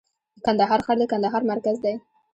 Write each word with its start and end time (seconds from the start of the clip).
د 0.35 0.37
کندهار 0.45 0.79
ښار 0.85 0.97
د 0.99 1.03
کندهار 1.11 1.41
مرکز 1.51 1.75
دی 1.83 1.95